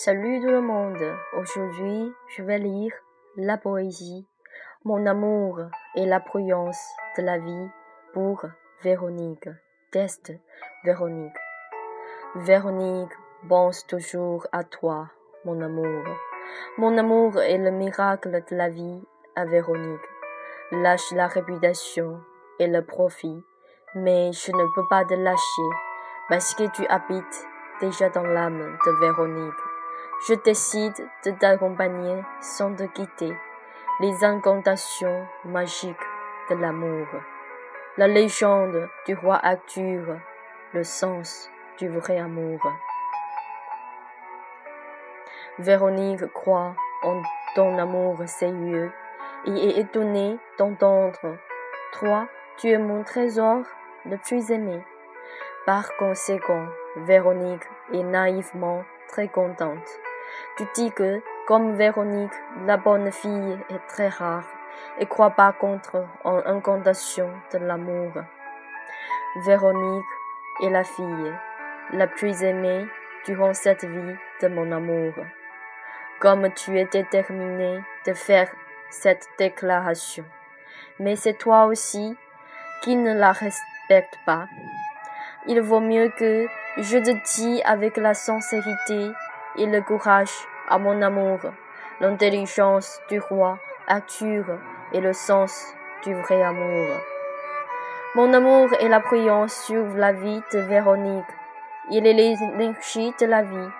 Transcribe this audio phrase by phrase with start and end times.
[0.00, 1.16] Salut tout le monde.
[1.36, 2.92] Aujourd'hui, je vais lire
[3.36, 4.28] la poésie,
[4.84, 5.58] mon amour
[5.96, 6.78] et la prudence
[7.16, 7.68] de la vie
[8.14, 8.46] pour
[8.84, 9.48] Véronique.
[9.90, 10.32] Test
[10.84, 11.34] Véronique.
[12.36, 13.10] Véronique
[13.48, 15.10] pense toujours à toi,
[15.44, 16.04] mon amour.
[16.76, 19.02] Mon amour est le miracle de la vie
[19.34, 20.08] à Véronique.
[20.70, 22.20] Lâche la réputation
[22.60, 23.42] et le profit,
[23.96, 25.70] mais je ne peux pas te lâcher
[26.28, 27.46] parce que tu habites
[27.80, 29.67] déjà dans l'âme de Véronique.
[30.26, 33.32] Je décide de t'accompagner sans te quitter.
[34.00, 35.96] Les incantations magiques
[36.50, 37.06] de l'amour.
[37.96, 40.18] La légende du roi Arthur,
[40.72, 42.60] le sens du vrai amour.
[45.60, 46.74] Véronique croit
[47.04, 47.22] en
[47.54, 48.90] ton amour sérieux
[49.46, 51.38] et est étonnée d'entendre.
[51.92, 53.62] Toi, tu es mon trésor
[54.04, 54.84] le plus aimé.
[55.64, 56.66] Par conséquent,
[56.96, 60.00] Véronique est naïvement très contente.
[60.58, 62.32] Tu dis que, comme Véronique,
[62.66, 64.42] la bonne fille est très rare
[64.98, 68.10] et croit pas contre en incantation de l'amour.
[69.46, 70.04] Véronique
[70.64, 71.32] est la fille
[71.92, 72.88] la plus aimée
[73.24, 75.12] durant cette vie de mon amour.
[76.18, 78.50] Comme tu es déterminé de faire
[78.90, 80.24] cette déclaration,
[80.98, 82.16] mais c'est toi aussi
[82.82, 84.48] qui ne la respecte pas.
[85.46, 89.12] Il vaut mieux que je te dis avec la sincérité
[89.66, 90.32] le courage
[90.68, 91.40] à mon amour,
[92.00, 94.44] l'intelligence du roi Arthur
[94.92, 96.88] et le sens du vrai amour.
[98.14, 101.24] Mon amour est la priance sur la vie de Véronique.
[101.90, 103.70] Il est l'énergie de la vie.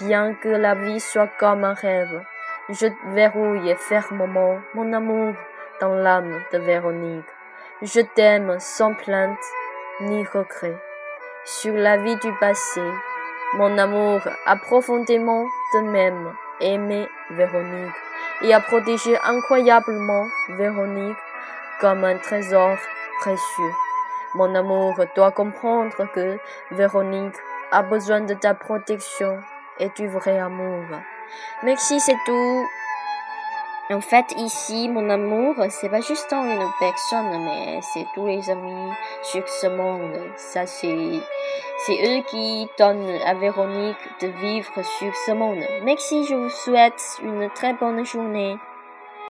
[0.00, 2.22] Bien que la vie soit comme un rêve,
[2.68, 5.34] je verrouille fermement mon amour
[5.80, 7.24] dans l'âme de Véronique.
[7.82, 9.38] Je t'aime sans plainte
[10.00, 10.76] ni regret.
[11.44, 12.82] Sur la vie du passé,
[13.54, 15.44] mon amour a profondément
[15.74, 17.94] de même aimé Véronique
[18.42, 21.16] et a protégé incroyablement Véronique
[21.80, 22.76] comme un trésor
[23.20, 23.72] précieux.
[24.34, 26.38] Mon amour doit comprendre que
[26.70, 27.36] Véronique
[27.72, 29.38] a besoin de ta protection
[29.78, 30.84] et du vrai amour.
[31.62, 32.66] Merci, c'est tout.
[33.90, 38.92] En fait, ici, mon amour, c'est pas juste une personne, mais c'est tous les amis
[39.22, 40.14] sur ce monde.
[40.36, 41.20] Ça, c'est,
[41.86, 45.64] c'est eux qui donnent à Véronique de vivre sur ce monde.
[45.84, 48.58] Merci, je vous souhaite une très bonne journée.